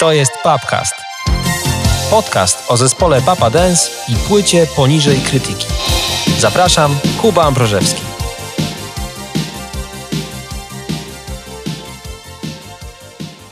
To 0.00 0.12
jest 0.12 0.32
Papcast. 0.42 0.94
Podcast 2.10 2.70
o 2.70 2.76
zespole 2.76 3.22
Papa 3.22 3.50
Dance 3.50 3.90
i 4.08 4.16
płycie 4.28 4.66
poniżej 4.76 5.20
krytyki. 5.20 5.66
Zapraszam, 6.38 6.96
Kuba 7.22 7.44
Ambrożewski. 7.44 8.02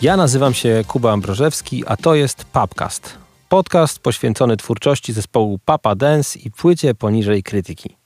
Ja 0.02 0.16
nazywam 0.16 0.54
się 0.54 0.84
Kuba 0.88 1.12
Ambrożewski, 1.12 1.84
a 1.86 1.96
to 1.96 2.14
jest 2.14 2.44
Papcast. 2.44 3.18
Podcast 3.48 3.98
poświęcony 3.98 4.56
twórczości 4.56 5.12
zespołu 5.12 5.58
Papa 5.64 5.94
Dance 5.94 6.38
i 6.38 6.50
płycie 6.50 6.94
poniżej 6.94 7.42
krytyki. 7.42 7.96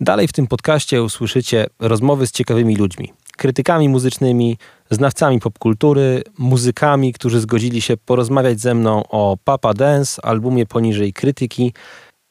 Dalej 0.00 0.28
w 0.28 0.32
tym 0.32 0.46
podcaście 0.46 1.02
usłyszycie 1.02 1.66
rozmowy 1.78 2.26
z 2.26 2.32
ciekawymi 2.32 2.76
ludźmi, 2.76 3.12
krytykami 3.36 3.88
muzycznymi, 3.88 4.58
znawcami 4.90 5.40
popkultury, 5.40 6.22
muzykami, 6.38 7.12
którzy 7.12 7.40
zgodzili 7.40 7.80
się 7.80 7.96
porozmawiać 7.96 8.60
ze 8.60 8.74
mną 8.74 9.02
o 9.08 9.36
Papa 9.44 9.74
Dance, 9.74 10.24
albumie 10.24 10.66
poniżej 10.66 11.12
krytyki 11.12 11.72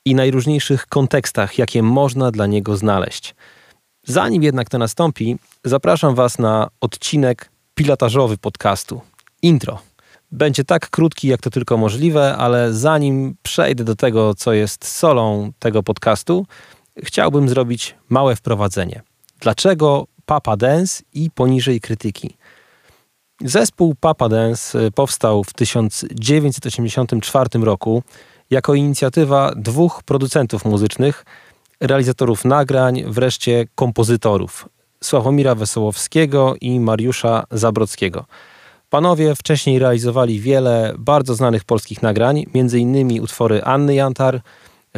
i 0.05 0.15
najróżniejszych 0.15 0.87
kontekstach, 0.87 1.57
jakie 1.57 1.83
można 1.83 2.31
dla 2.31 2.47
niego 2.47 2.77
znaleźć. 2.77 3.35
Zanim 4.07 4.43
jednak 4.43 4.69
to 4.69 4.77
nastąpi, 4.77 5.37
zapraszam 5.63 6.15
Was 6.15 6.39
na 6.39 6.69
odcinek 6.81 7.49
pilotażowy 7.75 8.37
podcastu. 8.37 9.01
Intro. 9.41 9.79
Będzie 10.31 10.63
tak 10.63 10.89
krótki, 10.89 11.27
jak 11.27 11.41
to 11.41 11.49
tylko 11.49 11.77
możliwe, 11.77 12.37
ale 12.37 12.73
zanim 12.73 13.35
przejdę 13.43 13.83
do 13.83 13.95
tego, 13.95 14.35
co 14.35 14.53
jest 14.53 14.85
solą 14.85 15.51
tego 15.59 15.83
podcastu, 15.83 16.45
chciałbym 17.03 17.49
zrobić 17.49 17.95
małe 18.09 18.35
wprowadzenie. 18.35 19.01
Dlaczego 19.39 20.07
Papa 20.25 20.57
Dance 20.57 21.03
i 21.13 21.31
poniżej 21.31 21.81
krytyki? 21.81 22.37
Zespół 23.41 23.95
Papa 23.95 24.29
Dance 24.29 24.79
y, 24.85 24.91
powstał 24.91 25.43
w 25.43 25.53
1984 25.53 27.49
roku 27.61 28.03
jako 28.49 28.73
inicjatywa 28.73 29.51
dwóch 29.55 30.03
producentów 30.03 30.65
muzycznych, 30.65 31.25
realizatorów 31.79 32.45
nagrań, 32.45 33.03
wreszcie 33.07 33.65
kompozytorów 33.75 34.69
Sławomira 35.03 35.55
Wesołowskiego 35.55 36.55
i 36.61 36.79
Mariusza 36.79 37.43
Zabrockiego. 37.51 38.25
Panowie 38.89 39.35
wcześniej 39.35 39.79
realizowali 39.79 40.39
wiele 40.39 40.93
bardzo 40.97 41.35
znanych 41.35 41.63
polskich 41.63 42.01
nagrań, 42.01 42.45
m.in. 42.55 43.21
utwory 43.21 43.63
Anny 43.63 43.95
Jantar, 43.95 44.41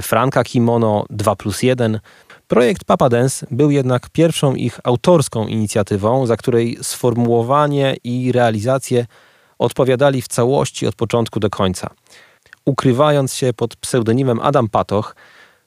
Franka 0.02 0.44
Kimono 0.44 1.06
2 1.10 1.36
plus 1.36 1.64
1. 1.64 2.00
Projekt 2.48 2.84
Papa 2.84 3.10
Dance 3.10 3.48
był 3.52 3.72
jednak 3.72 4.10
pierwszą 4.10 4.56
ich 4.56 4.80
autorską 4.84 5.48
inicjatywą, 5.48 6.26
za 6.26 6.38
której 6.38 6.78
sformułowanie 6.82 7.96
i 8.04 8.32
realizację 8.32 9.06
odpowiadali 9.60 10.22
w 10.22 10.28
całości 10.28 10.88
od 10.88 10.96
początku 10.96 11.40
do 11.40 11.50
końca. 11.50 11.90
Ukrywając 12.66 13.34
się 13.34 13.54
pod 13.54 13.76
pseudonimem 13.76 14.40
Adam 14.40 14.70
Patoch, 14.70 15.16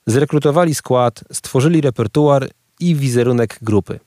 zrekrutowali 0.07 0.75
skład, 0.75 1.25
stworzyli 1.33 1.81
repertuar 1.81 2.49
i 2.81 2.95
wizerunek 2.95 3.59
grupy. 3.63 4.01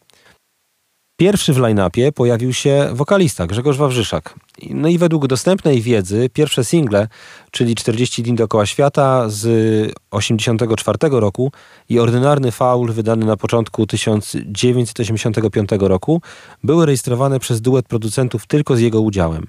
Pierwszy 1.22 1.54
w 1.54 1.58
line-upie 1.58 2.12
pojawił 2.12 2.54
się 2.54 2.90
wokalista 2.94 3.48
Grzegorz 3.48 3.78
Wawrzyszak. 3.78 4.36
No 4.70 4.88
i 4.88 4.98
według 4.98 5.28
dostępnej 5.28 5.82
wiedzy 5.82 6.30
pierwsze 6.34 6.66
single, 6.66 7.08
czyli 7.52 7.76
40 7.76 8.24
dni 8.24 8.36
dookoła 8.36 8.66
świata 8.66 9.30
z 9.30 9.94
84 10.12 10.98
roku 11.12 11.52
i 11.90 12.00
Ordynarny 12.00 12.52
Faul 12.52 12.92
wydany 12.92 13.26
na 13.26 13.38
początku 13.38 13.88
1985 13.88 15.70
roku 15.80 16.22
były 16.64 16.86
rejestrowane 16.86 17.40
przez 17.40 17.62
duet 17.62 17.88
producentów 17.88 18.48
tylko 18.48 18.76
z 18.76 18.80
jego 18.80 19.02
udziałem. 19.02 19.48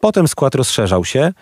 Potem 0.00 0.28
skład 0.28 0.54
rozszerzał 0.54 1.04
się, 1.04 1.32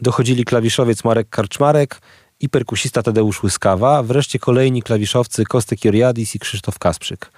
dochodzili 0.00 0.44
klawiszowiec 0.44 1.04
Marek 1.04 1.28
Karczmarek 1.28 2.00
i 2.40 2.48
perkusista 2.48 3.02
Tadeusz 3.02 3.42
Łyskawa, 3.42 4.02
wreszcie 4.02 4.38
kolejni 4.38 4.82
klawiszowcy 4.82 5.44
Kostek 5.44 5.84
Joriadis 5.84 6.34
i 6.34 6.38
Krzysztof 6.38 6.78
Kasprzyk. 6.78 7.30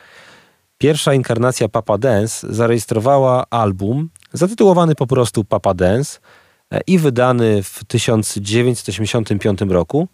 Pierwsza 0.85 1.15
inkarnacja 1.15 1.69
Papa 1.69 1.99
Dance 1.99 2.55
zarejestrowała 2.55 3.45
album 3.51 4.11
zatytułowany 4.33 4.95
po 4.95 5.07
prostu 5.07 5.45
Papa 5.45 5.75
Dance 5.75 6.19
e, 6.71 6.81
i 6.87 6.99
wydany 6.99 7.63
w 7.63 7.85
1985 7.85 9.61
roku 9.69 10.09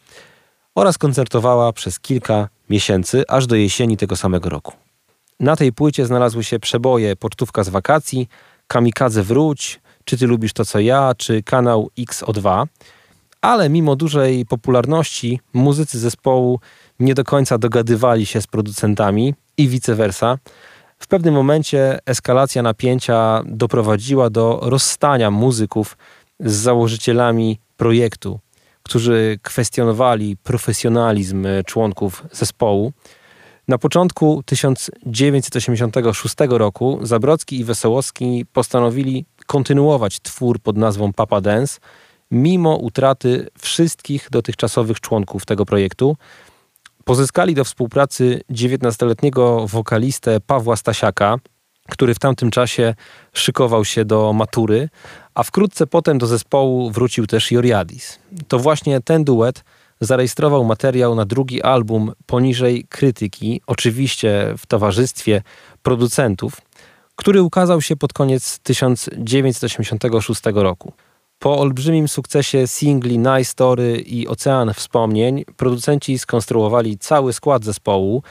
oraz 0.75 0.99
koncertowała 0.99 1.73
przez 1.73 2.01
kilka 2.01 2.49
miesięcy, 2.69 3.25
aż 3.29 3.47
do 3.47 3.57
jesieni 3.57 3.97
tego 3.97 4.17
samego 4.17 4.49
roku. 4.49 4.73
Na 5.41 5.57
tej 5.57 5.73
płycie 5.73 6.07
znalazły 6.07 6.45
się 6.45 6.59
przeboje 6.59 7.17
Pocztówka 7.17 7.65
z 7.65 7.69
wakacji, 7.69 8.29
Kamikadze 8.67 9.23
wróć, 9.23 9.81
Czy 10.05 10.19
ty 10.19 10.27
lubisz 10.27 10.53
to 10.53 10.65
co 10.65 10.81
ja, 10.81 11.13
czy 11.17 11.43
kanał 11.43 11.91
XO2, 11.99 12.67
ale 13.41 13.69
mimo 13.69 13.97
dużej 13.97 14.47
popularności 14.47 15.41
muzycy 15.53 15.99
zespołu 15.99 16.61
nie 17.01 17.15
do 17.15 17.25
końca 17.25 17.59
dogadywali 17.59 18.27
się 18.27 18.43
z 18.43 18.47
producentami 18.47 19.35
i 19.61 19.69
vice 19.69 19.95
versa. 19.95 20.39
W 20.99 21.07
pewnym 21.07 21.35
momencie 21.35 21.99
eskalacja 22.07 22.63
napięcia 22.63 23.43
doprowadziła 23.47 24.31
do 24.31 24.61
rozstania 24.63 25.31
muzyków 25.31 25.97
z 26.41 26.53
założycielami 26.53 27.61
projektu, 27.77 28.41
którzy 28.83 29.39
kwestionowali 29.43 30.37
profesjonalizm 30.37 31.47
członków 31.67 32.27
zespołu. 32.33 32.93
Na 33.69 33.79
początku 33.79 34.43
1986 34.47 36.35
roku 36.49 36.99
Zabrocki 37.03 37.61
i 37.61 37.65
Wesołowski 37.65 38.47
postanowili 38.53 39.25
kontynuować 39.47 40.21
twór 40.21 40.61
pod 40.61 40.77
nazwą 40.77 41.13
Papa 41.13 41.41
Dance, 41.41 41.81
mimo 42.31 42.77
utraty 42.77 43.49
wszystkich 43.59 44.29
dotychczasowych 44.31 45.01
członków 45.01 45.47
tego 45.47 45.67
projektu. 45.67 46.17
Pozyskali 47.05 47.55
do 47.55 47.65
współpracy 47.65 48.41
19-letniego 48.51 49.67
wokalistę 49.67 50.41
Pawła 50.41 50.77
Stasiaka, 50.77 51.37
który 51.89 52.15
w 52.15 52.19
tamtym 52.19 52.51
czasie 52.51 52.95
szykował 53.33 53.85
się 53.85 54.05
do 54.05 54.33
matury, 54.33 54.89
a 55.35 55.43
wkrótce 55.43 55.87
potem 55.87 56.19
do 56.19 56.27
zespołu 56.27 56.91
wrócił 56.91 57.27
też 57.27 57.51
Joriadis. 57.51 58.19
To 58.49 58.59
właśnie 58.59 59.01
ten 59.01 59.25
duet 59.25 59.65
zarejestrował 60.01 60.65
materiał 60.65 61.15
na 61.15 61.25
drugi 61.25 61.63
album 61.63 62.13
poniżej 62.27 62.87
krytyki, 62.89 63.61
oczywiście 63.67 64.55
w 64.59 64.67
towarzystwie 64.67 65.43
producentów, 65.83 66.61
który 67.17 67.43
ukazał 67.43 67.83
się 67.83 67.97
pod 67.97 68.13
koniec 68.13 68.59
1986 68.59 70.43
roku. 70.55 70.93
Po 71.41 71.59
olbrzymim 71.59 72.09
sukcesie 72.09 72.67
singli 72.67 73.19
Night 73.19 73.47
Story 73.47 73.97
i 74.07 74.29
Ocean 74.29 74.75
Wspomnień, 74.75 75.45
producenci 75.57 76.19
skonstruowali 76.19 76.99
cały 76.99 77.33
skład 77.33 77.65
zespołu, 77.65 78.23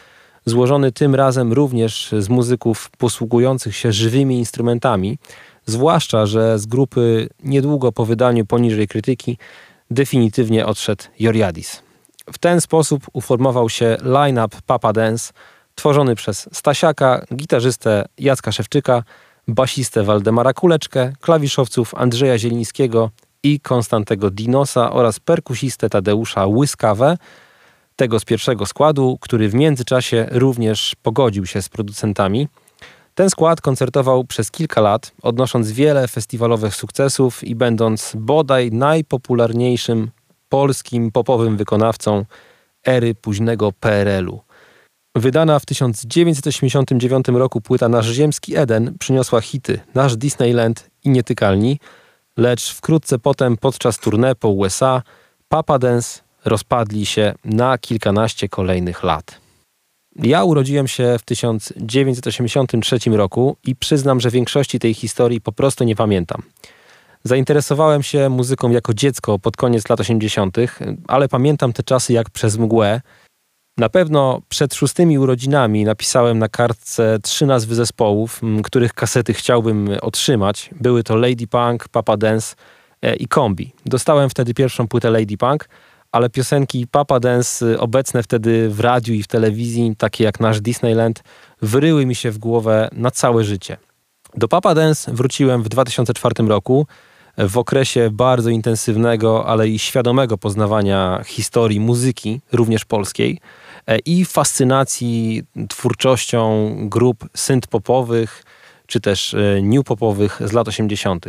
złożony 0.46 0.92
tym 0.92 1.16
razem 1.16 1.54
również 1.54 2.12
z 2.20 2.30
muzyków 2.30 2.90
posługujących 2.98 3.76
się 3.76 3.92
żywymi 3.92 4.38
instrumentami, 4.38 5.18
zwłaszcza, 5.66 6.26
że 6.26 6.60
z 6.60 6.66
grupy 6.66 7.30
niedługo 7.44 7.92
po 7.92 8.06
wydaniu 8.06 8.46
poniżej 8.46 8.88
krytyki 8.88 9.38
definitywnie 9.92 10.66
odszedł 10.66 11.04
Joriadis. 11.20 11.82
W 12.34 12.38
ten 12.38 12.62
sposób 12.62 13.08
uformował 13.14 13.70
się 13.70 13.98
line-up 14.04 14.58
Papa 14.66 14.94
Dance, 14.94 15.34
tworzony 15.76 16.16
przez 16.16 16.50
Stasiaka, 16.52 17.26
gitarzystę 17.36 18.06
Jacka 18.18 18.52
Szewczyka, 18.52 19.04
basistę 19.50 20.04
Waldemara 20.04 20.54
Kuleczkę, 20.54 21.14
klawiszowców 21.22 21.96
Andrzeja 21.96 22.38
Zielińskiego 22.38 23.10
i 23.44 23.60
Konstantego 23.60 24.30
Dinosa 24.30 24.92
oraz 24.92 25.20
perkusistę 25.20 25.90
Tadeusza 25.90 26.48
Łyskawę, 26.48 27.18
tego 27.96 28.20
z 28.20 28.26
pierwszego 28.26 28.66
składu, 28.66 29.18
który 29.22 29.50
w 29.50 29.54
międzyczasie 29.54 30.28
również 30.32 30.96
pogodził 31.04 31.46
się 31.46 31.62
z 31.62 31.70
producentami. 31.70 32.48
Ten 33.16 33.30
skład 33.30 33.62
koncertował 33.62 34.24
przez 34.24 34.52
kilka 34.52 34.82
lat, 34.82 35.12
odnosząc 35.22 35.72
wiele 35.72 36.08
festiwalowych 36.08 36.76
sukcesów 36.76 37.44
i 37.44 37.56
będąc 37.56 38.14
bodaj 38.16 38.72
najpopularniejszym 38.72 40.12
polskim 40.50 41.12
popowym 41.12 41.58
wykonawcą 41.58 42.26
ery 42.86 43.16
późnego 43.16 43.72
PRL-u. 43.72 44.49
Wydana 45.20 45.60
w 45.60 45.66
1989 45.66 47.28
roku 47.28 47.62
płyta 47.62 47.90
Nasz 47.90 48.08
Ziemski 48.08 48.58
Eden 48.58 48.96
przyniosła 49.00 49.42
hity 49.42 49.80
Nasz 49.96 50.18
Disneyland 50.18 50.90
i 51.04 51.10
Nietykalni, 51.10 51.80
lecz 52.38 52.74
wkrótce 52.74 53.20
potem 53.20 53.58
podczas 53.58 54.00
tournée 54.00 54.36
po 54.36 54.50
USA 54.50 55.02
Papa 55.50 55.80
Dance 55.80 56.20
rozpadli 56.46 57.06
się 57.06 57.34
na 57.46 57.78
kilkanaście 57.78 58.50
kolejnych 58.50 59.04
lat. 59.04 59.40
Ja 60.16 60.44
urodziłem 60.44 60.88
się 60.88 61.16
w 61.20 61.24
1983 61.24 63.00
roku 63.10 63.58
i 63.64 63.76
przyznam, 63.76 64.20
że 64.20 64.30
większości 64.30 64.80
tej 64.80 64.94
historii 64.94 65.42
po 65.42 65.52
prostu 65.52 65.84
nie 65.84 65.96
pamiętam. 65.96 66.42
Zainteresowałem 67.24 68.04
się 68.04 68.30
muzyką 68.30 68.72
jako 68.72 68.94
dziecko 68.94 69.40
pod 69.40 69.58
koniec 69.58 69.90
lat 69.90 70.00
80., 70.00 70.58
ale 71.08 71.28
pamiętam 71.28 71.74
te 71.74 71.84
czasy 71.84 72.14
jak 72.14 72.30
przez 72.30 72.58
mgłę 72.58 73.02
na 73.80 73.90
pewno 73.90 74.42
przed 74.50 74.76
szóstymi 74.76 75.20
urodzinami 75.20 75.86
napisałem 75.86 76.40
na 76.40 76.50
kartce 76.50 77.20
trzy 77.24 77.46
nazwy 77.46 77.76
zespołów, 77.76 78.42
których 78.64 78.94
kasety 78.94 79.34
chciałbym 79.34 79.90
otrzymać. 80.02 80.70
Były 80.82 81.04
to 81.04 81.16
Lady 81.16 81.48
Punk, 81.48 81.88
Papa 81.88 82.18
Dance, 82.18 82.56
e, 83.02 83.16
i 83.16 83.28
kombi. 83.28 83.72
Dostałem 83.86 84.30
wtedy 84.30 84.54
pierwszą 84.54 84.88
płytę 84.88 85.12
Lady 85.12 85.38
Punk, 85.38 85.70
ale 86.12 86.30
piosenki 86.30 86.88
Papa 86.88 87.20
Dance 87.20 87.80
obecne 87.80 88.24
wtedy 88.24 88.70
w 88.70 88.80
radiu 88.80 89.14
i 89.14 89.24
w 89.24 89.28
telewizji, 89.28 89.96
takie 89.98 90.24
jak 90.24 90.40
nasz 90.40 90.62
Disneyland, 90.62 91.24
wyryły 91.62 92.06
mi 92.06 92.16
się 92.16 92.32
w 92.32 92.38
głowę 92.38 92.90
na 92.92 93.12
całe 93.12 93.44
życie. 93.44 93.78
Do 94.36 94.48
Papa 94.48 94.76
Dance 94.76 95.12
wróciłem 95.14 95.64
w 95.64 95.70
2004 95.70 96.48
roku 96.48 96.88
w 97.38 97.58
okresie 97.58 98.10
bardzo 98.12 98.50
intensywnego, 98.50 99.46
ale 99.46 99.70
i 99.70 99.80
świadomego 99.80 100.38
poznawania 100.38 101.22
historii 101.26 101.80
muzyki, 101.80 102.42
również 102.52 102.86
polskiej, 102.86 103.32
e, 103.32 103.59
i 103.98 104.26
fascynacji 104.26 105.44
twórczością 105.70 106.76
grup 106.90 107.30
synth-popowych, 107.38 108.28
czy 108.88 109.00
też 109.00 109.34
e, 109.34 109.62
new 109.62 109.86
popowych 109.86 110.42
z 110.46 110.54
lat 110.54 110.68
80. 110.68 111.26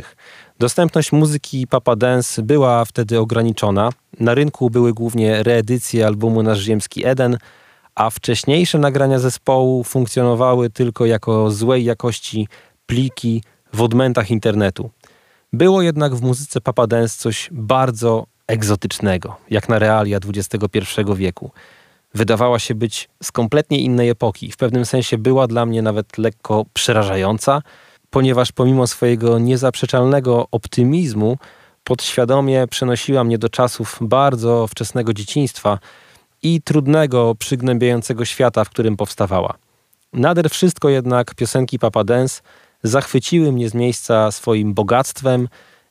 Dostępność 0.58 1.12
muzyki 1.12 1.66
Papa 1.66 1.96
Dance 1.96 2.42
była 2.42 2.84
wtedy 2.84 3.18
ograniczona. 3.18 3.90
Na 4.20 4.34
rynku 4.34 4.70
były 4.70 4.92
głównie 4.92 5.42
reedycje 5.42 6.06
albumu 6.06 6.42
Nasz 6.42 6.60
Ziemski 6.60 7.06
Eden, 7.06 7.38
a 7.94 8.10
wcześniejsze 8.10 8.78
nagrania 8.78 9.18
zespołu 9.18 9.84
funkcjonowały 9.84 10.70
tylko 10.70 11.06
jako 11.06 11.50
złej 11.50 11.84
jakości 11.84 12.48
pliki 12.86 13.42
w 13.72 13.82
odmętach 13.82 14.30
internetu. 14.30 14.90
Było 15.52 15.82
jednak 15.82 16.14
w 16.14 16.22
muzyce 16.22 16.60
Papa 16.60 16.86
Dance 16.86 17.18
coś 17.18 17.48
bardzo 17.52 18.26
egzotycznego, 18.46 19.36
jak 19.50 19.68
na 19.68 19.78
realia 19.78 20.18
XXI 20.34 21.00
wieku. 21.16 21.50
Wydawała 22.14 22.58
się 22.58 22.74
być 22.74 23.08
z 23.22 23.32
kompletnie 23.32 23.80
innej 23.80 24.08
epoki. 24.08 24.52
W 24.52 24.56
pewnym 24.56 24.86
sensie 24.86 25.18
była 25.18 25.46
dla 25.46 25.66
mnie 25.66 25.82
nawet 25.82 26.18
lekko 26.18 26.64
przerażająca, 26.72 27.62
ponieważ 28.10 28.52
pomimo 28.52 28.86
swojego 28.86 29.38
niezaprzeczalnego 29.38 30.46
optymizmu, 30.50 31.38
podświadomie 31.84 32.66
przenosiła 32.70 33.24
mnie 33.24 33.38
do 33.38 33.48
czasów 33.48 33.98
bardzo 34.00 34.66
wczesnego 34.66 35.12
dzieciństwa 35.12 35.78
i 36.42 36.62
trudnego, 36.62 37.34
przygnębiającego 37.34 38.24
świata, 38.24 38.64
w 38.64 38.70
którym 38.70 38.96
powstawała. 38.96 39.54
Nader 40.12 40.50
wszystko 40.50 40.88
jednak 40.88 41.34
piosenki 41.34 41.78
Papa 41.78 42.04
Dance 42.04 42.42
zachwyciły 42.82 43.52
mnie 43.52 43.68
z 43.68 43.74
miejsca 43.74 44.30
swoim 44.30 44.74
bogactwem, 44.74 45.48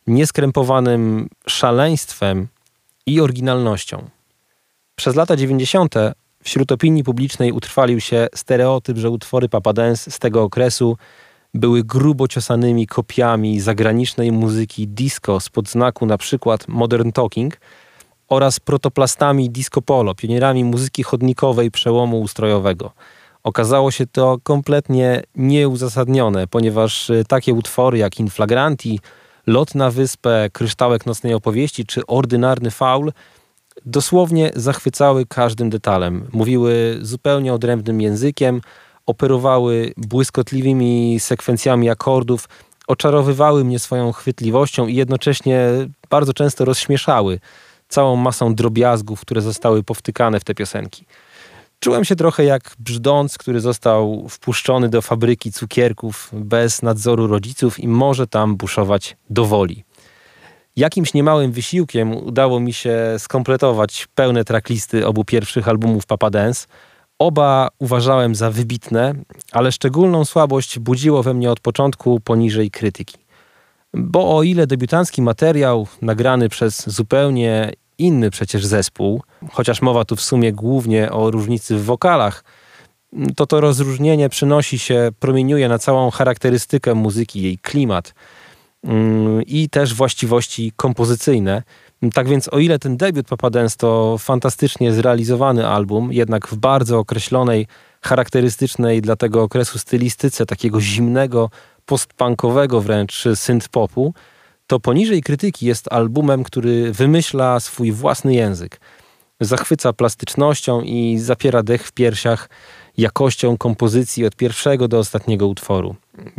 nieskrępowanym 0.08 1.30
szaleństwem 1.48 2.48
i 3.06 3.22
oryginalnością. 3.22 4.10
Przez 5.00 5.16
lata 5.16 5.36
90. 5.36 5.96
wśród 6.44 6.72
opinii 6.72 7.04
publicznej 7.04 7.52
utrwalił 7.52 8.00
się 8.00 8.28
stereotyp, 8.36 8.98
że 8.98 9.10
utwory 9.10 9.50
Papa 9.50 9.74
Dance 9.74 10.12
z 10.12 10.20
tego 10.20 10.44
okresu 10.44 10.98
były 11.54 11.84
grubo 11.84 12.28
ciosanymi 12.28 12.88
kopiami 12.88 13.60
zagranicznej 13.60 14.32
muzyki 14.32 14.88
disco 14.88 15.40
spod 15.40 15.70
znaku 15.70 16.06
na 16.06 16.18
przykład 16.18 16.68
Modern 16.68 17.12
Talking 17.12 17.58
oraz 18.28 18.60
protoplastami 18.60 19.50
disco 19.50 19.82
polo, 19.82 20.16
pionierami 20.16 20.64
muzyki 20.64 21.04
chodnikowej 21.04 21.72
przełomu 21.72 22.22
ustrojowego– 22.22 22.92
Okazało 23.44 23.92
się 23.92 24.08
to 24.08 24.38
kompletnie 24.44 25.22
nieuzasadnione, 25.36 26.48
ponieważ 26.48 27.10
y, 27.10 27.24
takie 27.28 27.54
utwory 27.54 27.98
jak 27.98 28.20
Inflagranti, 28.20 29.00
Lot 29.48 29.76
na 29.76 29.92
wyspę, 29.92 30.50
Kryształek 30.54 31.06
nocnej 31.06 31.34
opowieści 31.34 31.86
czy 31.86 32.06
Ordynarny 32.08 32.72
faul 32.72 33.12
dosłownie 33.86 34.52
zachwycały 34.56 35.26
każdym 35.26 35.70
detalem. 35.70 36.28
Mówiły 36.32 37.00
zupełnie 37.02 37.54
odrębnym 37.54 38.02
językiem, 38.02 38.62
operowały 39.06 39.94
błyskotliwymi 39.98 41.20
sekwencjami 41.20 41.90
akordów, 41.90 42.50
oczarowywały 42.88 43.66
mnie 43.66 43.80
swoją 43.80 44.12
chwytliwością 44.12 44.88
i 44.88 44.96
jednocześnie 44.96 45.70
bardzo 46.10 46.34
często 46.34 46.66
rozśmieszały 46.66 47.40
całą 47.90 48.16
masą 48.16 48.56
drobiazgów, 48.56 49.22
które 49.22 49.42
zostały 49.42 49.84
powtykane 49.84 50.40
w 50.40 50.44
te 50.44 50.56
piosenki. 50.56 51.06
Czułem 51.80 52.06
się 52.06 52.16
trochę 52.16 52.44
jak 52.44 52.76
brzdąc, 52.80 53.38
który 53.38 53.60
został 53.60 54.26
wpuszczony 54.30 54.90
do 54.90 55.02
fabryki 55.02 55.52
cukierków 55.52 56.30
bez 56.34 56.82
nadzoru 56.82 57.28
rodziców 57.28 57.80
i 57.80 57.88
może 57.88 58.28
tam 58.28 58.56
buszować 58.56 59.18
do 59.30 59.46
woli. 59.46 59.84
Jakimś 60.80 61.14
niemałym 61.14 61.52
wysiłkiem 61.52 62.18
udało 62.18 62.60
mi 62.60 62.74
się 62.74 62.96
skompletować 63.18 64.08
pełne 64.16 64.46
tracklisty 64.46 65.08
obu 65.08 65.26
pierwszych 65.26 65.68
albumów 65.68 66.06
Papa 66.06 66.30
Dance. 66.30 66.68
Oba 67.20 67.68
uważałem 67.80 68.36
za 68.36 68.52
wybitne, 68.52 69.14
ale 69.52 69.72
szczególną 69.72 70.26
słabość 70.26 70.80
budziło 70.80 71.24
we 71.24 71.34
mnie 71.34 71.52
od 71.52 71.60
początku 71.60 72.20
poniżej 72.20 72.72
krytyki. 72.72 73.18
Bo 73.94 74.38
o 74.38 74.44
ile 74.44 74.68
debiutancki 74.68 75.22
materiał, 75.22 75.88
nagrany 76.02 76.50
przez 76.50 76.90
zupełnie 76.90 77.72
inny 77.98 78.30
przecież 78.30 78.66
zespół, 78.66 79.22
chociaż 79.52 79.82
mowa 79.82 80.06
tu 80.06 80.16
w 80.16 80.22
sumie 80.22 80.54
głównie 80.54 81.12
o 81.12 81.32
różnicy 81.32 81.78
w 81.78 81.86
wokalach, 81.86 82.44
to 83.36 83.46
to 83.46 83.62
rozróżnienie 83.62 84.30
przynosi 84.30 84.80
się, 84.80 85.10
promieniuje 85.20 85.70
na 85.70 85.80
całą 85.80 86.12
charakterystykę 86.12 86.96
muzyki, 86.96 87.42
jej 87.42 87.58
klimat 87.58 88.14
i 89.46 89.70
też 89.70 89.94
właściwości 89.94 90.72
kompozycyjne. 90.76 91.64
Tak 92.14 92.28
więc 92.28 92.48
o 92.54 92.60
ile 92.60 92.80
ten 92.80 92.98
debiut 92.98 93.28
Papa 93.28 93.50
Dance 93.50 93.78
to 93.78 94.18
fantastycznie 94.18 94.94
zrealizowany 94.94 95.68
album, 95.68 96.14
jednak 96.14 96.48
w 96.48 96.56
bardzo 96.56 97.00
określonej, 97.00 97.68
charakterystycznej 98.02 99.02
dla 99.02 99.16
tego 99.16 99.44
okresu 99.44 99.80
stylistyce 99.80 100.46
takiego 100.46 100.82
zimnego, 100.82 101.50
postpunkowego 101.86 102.82
wręcz 102.82 103.26
synth-popu, 103.36 104.12
to 104.68 104.80
poniżej 104.80 105.22
krytyki 105.22 105.66
jest 105.66 105.94
albumem, 105.94 106.44
który 106.44 106.92
wymyśla 106.92 107.60
swój 107.60 107.92
własny 107.92 108.34
język. 108.34 108.80
Zachwyca 109.40 109.94
plastycznością 109.94 110.82
i 110.82 111.18
zapiera 111.20 111.64
dech 111.64 111.88
w 111.88 111.92
piersiach 111.92 112.50
jakością 113.00 113.58
kompozycji 113.58 114.26
od 114.26 114.36
pierwszego 114.36 114.88
do 114.88 115.00
ostatniego 115.00 115.48
utworu. 115.48 115.96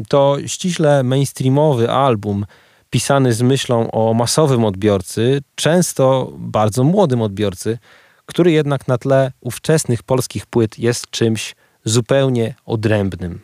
To 0.08 0.36
ściśle 0.46 1.02
mainstreamowy 1.02 1.90
album, 1.90 2.46
pisany 2.90 3.32
z 3.32 3.42
myślą 3.42 3.90
o 3.90 4.14
masowym 4.14 4.64
odbiorcy, 4.64 5.42
często 5.54 6.32
bardzo 6.38 6.84
młodym 6.84 7.22
odbiorcy, 7.22 7.78
który 8.26 8.52
jednak 8.52 8.88
na 8.88 8.98
tle 8.98 9.32
ówczesnych 9.40 10.02
polskich 10.02 10.46
płyt 10.46 10.78
jest 10.78 11.10
czymś 11.10 11.54
zupełnie 11.84 12.54
odrębnym. 12.66 13.40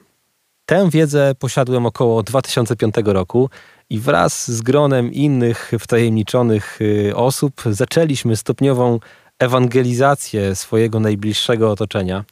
Tę 0.67 0.91
wiedzę 0.91 1.35
posiadłem 1.39 1.87
około 1.87 2.23
2005 2.23 2.95
roku 3.05 3.51
i 3.91 3.99
wraz 3.99 4.51
z 4.51 4.63
gronem 4.63 5.13
innych 5.13 5.73
wtajemniczonych 5.79 6.79
y, 6.81 7.17
osób 7.17 7.63
zaczęliśmy 7.71 8.37
stopniową 8.37 9.01
ewangelizację 9.39 10.55
swojego 10.55 11.01
najbliższego 11.01 11.71
otoczenia. 11.71 12.25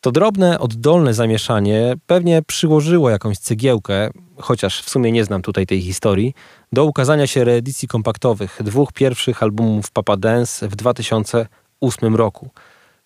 To 0.00 0.12
drobne, 0.12 0.58
oddolne 0.58 1.14
zamieszanie 1.14 1.94
pewnie 2.06 2.42
przyłożyło 2.42 3.10
jakąś 3.10 3.38
cegiełkę, 3.38 4.10
chociaż 4.36 4.82
w 4.82 4.90
sumie 4.90 5.12
nie 5.12 5.24
znam 5.24 5.42
tutaj 5.42 5.66
tej 5.66 5.82
historii, 5.82 6.34
do 6.72 6.84
ukazania 6.84 7.26
się 7.26 7.44
reedycji 7.44 7.88
kompaktowych 7.88 8.58
dwóch 8.64 8.92
pierwszych 8.92 9.42
albumów 9.42 9.90
Papa 9.90 10.16
Dance 10.16 10.68
w 10.68 10.76
2008 10.76 12.16
roku, 12.16 12.50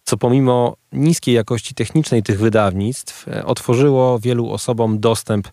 co 0.04 0.16
pomimo 0.16 0.76
niskiej 0.92 1.34
jakości 1.34 1.74
technicznej 1.74 2.22
tych 2.22 2.38
wydawnictw 2.38 3.28
e, 3.28 3.46
otworzyło 3.46 4.18
wielu 4.18 4.50
osobom 4.50 5.00
dostęp 5.00 5.48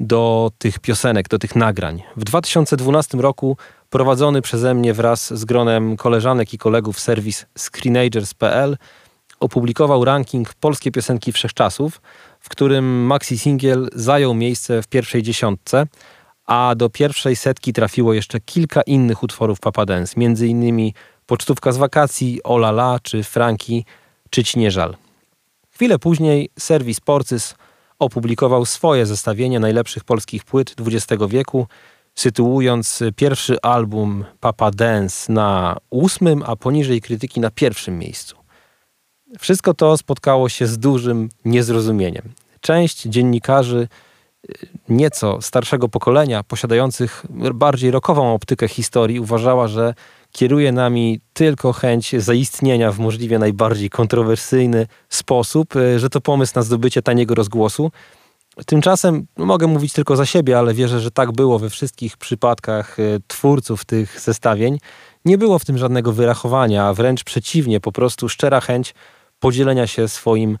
do 0.00 0.50
tych 0.58 0.78
piosenek, 0.78 1.28
do 1.28 1.38
tych 1.38 1.56
nagrań. 1.56 2.02
W 2.16 2.24
2012 2.24 3.18
roku 3.18 3.56
prowadzony 3.90 4.42
przeze 4.42 4.74
mnie 4.74 4.94
wraz 4.94 5.34
z 5.34 5.44
gronem 5.44 5.96
koleżanek 5.96 6.54
i 6.54 6.58
kolegów 6.58 7.00
serwis 7.00 7.46
screenagers.pl 7.58 8.76
opublikował 9.40 10.04
ranking 10.04 10.54
Polskie 10.54 10.90
Piosenki 10.90 11.32
Wszechczasów, 11.32 12.00
w 12.40 12.48
którym 12.48 13.06
Maxi 13.06 13.38
Singiel 13.38 13.88
zajął 13.94 14.34
miejsce 14.34 14.82
w 14.82 14.86
pierwszej 14.86 15.22
dziesiątce, 15.22 15.86
a 16.46 16.74
do 16.76 16.90
pierwszej 16.90 17.36
setki 17.36 17.72
trafiło 17.72 18.14
jeszcze 18.14 18.40
kilka 18.40 18.82
innych 18.82 19.22
utworów 19.22 19.60
Papa 19.60 19.86
Dance, 19.86 20.14
między 20.16 20.46
innymi 20.48 20.94
Pocztówka 21.26 21.72
z 21.72 21.76
wakacji, 21.76 22.42
Olala 22.42 22.98
czy 23.02 23.22
Franki, 23.22 23.84
czy 24.30 24.44
Ci 24.44 24.58
nie 24.58 24.70
żal. 24.70 24.96
Chwilę 25.70 25.98
później 25.98 26.50
serwis 26.58 27.00
Porcys 27.00 27.54
opublikował 27.98 28.66
swoje 28.66 29.06
zestawienie 29.06 29.60
najlepszych 29.60 30.04
polskich 30.04 30.44
płyt 30.44 30.74
XX 30.80 31.22
wieku, 31.28 31.66
sytuując 32.14 33.02
pierwszy 33.16 33.60
album 33.62 34.24
Papa 34.40 34.70
Dance 34.70 35.32
na 35.32 35.76
ósmym, 35.90 36.42
a 36.46 36.56
poniżej 36.56 37.00
krytyki 37.00 37.40
na 37.40 37.50
pierwszym 37.50 37.98
miejscu. 37.98 38.43
Wszystko 39.38 39.74
to 39.74 39.96
spotkało 39.96 40.48
się 40.48 40.66
z 40.66 40.78
dużym 40.78 41.28
niezrozumieniem. 41.44 42.32
Część 42.60 43.02
dziennikarzy 43.02 43.88
y, 44.50 44.68
nieco 44.88 45.42
starszego 45.42 45.88
pokolenia, 45.88 46.42
posiadających 46.42 47.26
bardziej 47.54 47.90
rokową 47.90 48.34
optykę 48.34 48.68
historii, 48.68 49.20
uważała, 49.20 49.68
że 49.68 49.94
kieruje 50.32 50.72
nami 50.72 51.20
tylko 51.32 51.72
chęć 51.72 52.14
zaistnienia 52.22 52.92
w 52.92 52.98
możliwie 52.98 53.38
najbardziej 53.38 53.90
kontrowersyjny 53.90 54.86
sposób, 55.08 55.76
e, 55.76 55.98
że 55.98 56.10
to 56.10 56.20
pomysł 56.20 56.52
na 56.56 56.62
zdobycie 56.62 57.02
taniego 57.02 57.34
rozgłosu, 57.34 57.90
Tymczasem 58.66 59.26
mogę 59.36 59.66
mówić 59.66 59.92
tylko 59.92 60.16
za 60.16 60.26
siebie, 60.26 60.58
ale 60.58 60.74
wierzę, 60.74 61.00
że 61.00 61.10
tak 61.10 61.32
było 61.32 61.58
we 61.58 61.70
wszystkich 61.70 62.16
przypadkach 62.16 62.98
y, 62.98 63.20
twórców 63.26 63.84
tych 63.84 64.20
zestawień. 64.20 64.78
Nie 65.24 65.38
było 65.38 65.58
w 65.58 65.64
tym 65.64 65.78
żadnego 65.78 66.12
wyrachowania, 66.12 66.84
a 66.84 66.94
wręcz 66.94 67.24
przeciwnie, 67.24 67.80
po 67.80 67.92
prostu 67.92 68.28
szczera 68.28 68.60
chęć 68.60 68.94
podzielenia 69.38 69.86
się 69.86 70.08
swoim 70.08 70.58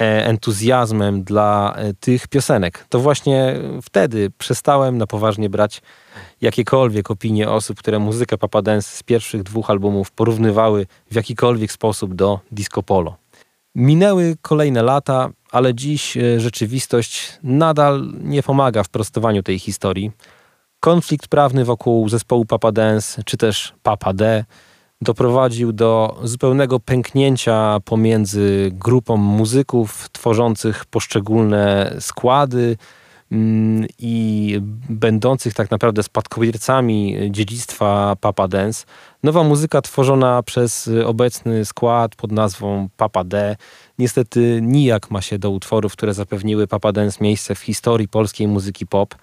e, 0.00 0.26
entuzjazmem 0.26 1.24
dla 1.24 1.74
e, 1.76 1.94
tych 1.94 2.28
piosenek. 2.28 2.86
To 2.88 2.98
właśnie 2.98 3.56
wtedy 3.82 4.30
przestałem 4.38 4.98
na 4.98 5.06
poważnie 5.06 5.50
brać 5.50 5.82
jakiekolwiek 6.40 7.10
opinie 7.10 7.50
osób, 7.50 7.78
które 7.78 7.98
muzykę 7.98 8.38
Papa 8.38 8.62
Dance 8.62 8.96
z 8.96 9.02
pierwszych 9.02 9.42
dwóch 9.42 9.70
albumów 9.70 10.10
porównywały 10.10 10.86
w 11.10 11.14
jakikolwiek 11.14 11.72
sposób 11.72 12.14
do 12.14 12.40
disco 12.52 12.82
polo. 12.82 13.16
Minęły 13.74 14.36
kolejne 14.42 14.82
lata, 14.82 15.30
ale 15.50 15.74
dziś 15.74 16.16
e, 16.16 16.40
rzeczywistość 16.40 17.38
nadal 17.42 18.12
nie 18.20 18.42
pomaga 18.42 18.82
w 18.82 18.88
prostowaniu 18.88 19.42
tej 19.42 19.58
historii. 19.58 20.12
Konflikt 20.80 21.28
prawny 21.28 21.64
wokół 21.64 22.08
zespołu 22.08 22.44
Papa 22.44 22.72
Dance, 22.72 23.22
czy 23.24 23.36
też 23.36 23.74
Papa 23.82 24.12
D, 24.12 24.44
doprowadził 25.04 25.72
do 25.72 26.20
zupełnego 26.22 26.80
pęknięcia 26.80 27.78
pomiędzy 27.84 28.70
grupą 28.72 29.16
muzyków 29.16 30.08
tworzących 30.12 30.84
poszczególne 30.84 31.94
składy 32.00 32.76
mm, 33.32 33.86
i 33.98 34.58
będących 34.88 35.54
tak 35.54 35.70
naprawdę 35.70 36.02
spadkobiercami 36.02 37.16
dziedzictwa 37.30 38.16
Papa 38.20 38.48
Dance. 38.48 38.84
Nowa 39.22 39.42
muzyka 39.42 39.82
tworzona 39.82 40.42
przez 40.42 40.90
obecny 41.04 41.64
skład 41.64 42.14
pod 42.16 42.32
nazwą 42.32 42.88
Papa 42.96 43.24
D 43.24 43.56
niestety 43.98 44.60
nijak 44.62 45.10
ma 45.10 45.22
się 45.22 45.38
do 45.38 45.50
utworów, 45.50 45.92
które 45.92 46.14
zapewniły 46.14 46.66
Papa 46.66 46.92
Dance 46.92 47.18
miejsce 47.20 47.54
w 47.54 47.58
historii 47.60 48.08
polskiej 48.08 48.48
muzyki 48.48 48.86
pop. 48.86 49.14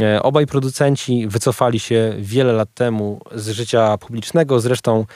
E, 0.00 0.22
obaj 0.22 0.46
producenci 0.46 1.28
wycofali 1.28 1.80
się 1.80 2.14
wiele 2.18 2.52
lat 2.52 2.68
temu 2.74 3.20
z 3.34 3.48
życia 3.48 3.98
publicznego. 3.98 4.60
Zresztą 4.60 5.06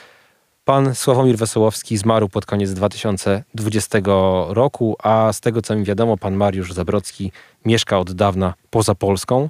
pan 0.65 0.95
Sławomir 0.95 1.37
Wesołowski 1.37 1.97
zmarł 1.97 2.29
pod 2.29 2.45
koniec 2.45 2.73
2020 2.73 3.99
roku, 4.47 4.95
a 5.03 5.33
z 5.33 5.39
tego 5.39 5.61
co 5.61 5.75
mi 5.75 5.83
wiadomo, 5.83 6.17
pan 6.17 6.35
Mariusz 6.35 6.73
Zabrocki 6.73 7.31
mieszka 7.65 7.99
od 7.99 8.11
dawna 8.11 8.53
poza 8.69 8.95
Polską. 8.95 9.49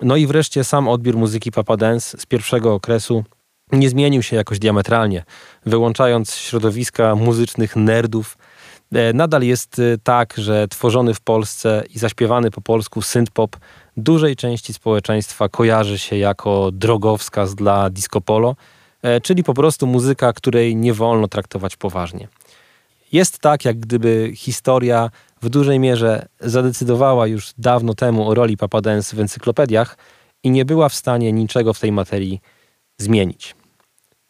No 0.00 0.16
i 0.16 0.26
wreszcie 0.26 0.64
sam 0.64 0.88
odbiór 0.88 1.16
muzyki 1.16 1.50
Papa 1.52 1.76
Dance 1.76 2.18
z 2.18 2.26
pierwszego 2.26 2.74
okresu 2.74 3.24
nie 3.72 3.88
zmienił 3.88 4.22
się 4.22 4.36
jakoś 4.36 4.58
diametralnie. 4.58 5.24
Wyłączając 5.66 6.34
środowiska 6.34 7.14
muzycznych 7.14 7.76
nerdów, 7.76 8.38
e, 8.92 9.12
nadal 9.12 9.42
jest 9.42 9.78
e, 9.78 9.98
tak, 10.02 10.34
że 10.36 10.68
tworzony 10.68 11.14
w 11.14 11.20
Polsce 11.20 11.84
i 11.94 11.98
zaśpiewany 11.98 12.50
po 12.50 12.60
polsku 12.60 13.00
synth-pop 13.00 13.48
dużej 13.98 14.36
części 14.36 14.72
społeczeństwa 14.72 15.48
kojarzy 15.48 15.98
się 15.98 16.16
jako 16.16 16.70
drogowskaz 16.72 17.54
dla 17.54 17.90
disco 17.90 18.20
polo, 18.20 18.56
e, 19.02 19.20
czyli 19.20 19.44
po 19.44 19.54
prostu 19.54 19.86
muzyka, 19.86 20.32
której 20.32 20.76
nie 20.76 20.94
wolno 20.94 21.28
traktować 21.28 21.76
poważnie. 21.76 22.28
Jest 23.12 23.38
tak, 23.38 23.64
jak 23.64 23.80
gdyby 23.80 24.32
historia 24.34 25.10
w 25.42 25.48
dużej 25.48 25.78
mierze 25.78 26.26
zadecydowała 26.40 27.26
już 27.26 27.52
dawno 27.58 27.94
temu 27.94 28.28
o 28.28 28.34
roli 28.34 28.56
Papa 28.56 28.80
Dance 28.80 29.16
w 29.16 29.20
encyklopediach 29.20 29.96
i 30.42 30.50
nie 30.50 30.64
była 30.64 30.88
w 30.88 30.94
stanie 30.94 31.32
niczego 31.32 31.74
w 31.74 31.80
tej 31.80 31.92
materii 31.92 32.40
zmienić. 32.98 33.54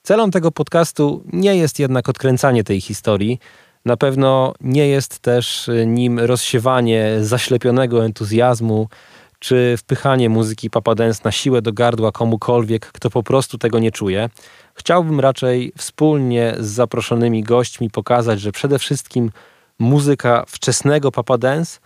Celem 0.02 0.30
tego 0.30 0.52
podcastu 0.52 1.22
nie 1.32 1.56
jest 1.56 1.78
jednak 1.78 2.08
odkręcanie 2.08 2.64
tej 2.64 2.80
historii. 2.80 3.38
Na 3.84 3.96
pewno 3.96 4.54
nie 4.60 4.88
jest 4.88 5.18
też 5.18 5.70
nim 5.86 6.18
rozsiewanie 6.18 7.16
zaślepionego 7.20 8.04
entuzjazmu 8.04 8.88
czy 9.38 9.76
wpychanie 9.78 10.28
muzyki 10.28 10.70
Papa 10.70 10.94
Dance 10.94 11.20
na 11.24 11.32
siłę 11.32 11.62
do 11.62 11.72
gardła 11.72 12.12
komukolwiek, 12.12 12.86
kto 12.86 13.10
po 13.10 13.22
prostu 13.22 13.58
tego 13.58 13.78
nie 13.78 13.92
czuje. 13.92 14.28
Chciałbym 14.74 15.20
raczej 15.20 15.72
wspólnie 15.76 16.54
z 16.58 16.66
zaproszonymi 16.66 17.42
gośćmi 17.42 17.90
pokazać, 17.90 18.40
że 18.40 18.52
przede 18.52 18.78
wszystkim 18.78 19.30
muzyka 19.78 20.44
wczesnego 20.46 21.12
Papa 21.12 21.38
Dance, 21.38 21.78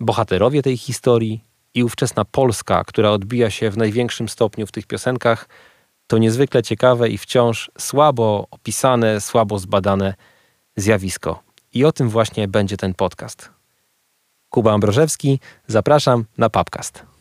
bohaterowie 0.00 0.62
tej 0.62 0.76
historii 0.76 1.44
i 1.74 1.84
ówczesna 1.84 2.24
Polska, 2.24 2.84
która 2.84 3.10
odbija 3.10 3.50
się 3.50 3.70
w 3.70 3.76
największym 3.76 4.28
stopniu 4.28 4.66
w 4.66 4.72
tych 4.72 4.86
piosenkach, 4.86 5.48
to 6.06 6.18
niezwykle 6.18 6.62
ciekawe 6.62 7.08
i 7.08 7.18
wciąż 7.18 7.70
słabo 7.78 8.46
opisane, 8.50 9.20
słabo 9.20 9.58
zbadane 9.58 10.14
zjawisko. 10.76 11.42
I 11.74 11.84
o 11.84 11.92
tym 11.92 12.08
właśnie 12.08 12.48
będzie 12.48 12.76
ten 12.76 12.94
podcast. 12.94 13.55
Kuba 14.56 14.72
Ambrożewski, 14.72 15.40
zapraszam 15.66 16.24
na 16.38 16.50
Papcast. 16.50 17.15